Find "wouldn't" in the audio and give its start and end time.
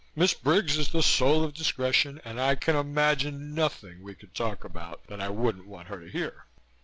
5.29-5.67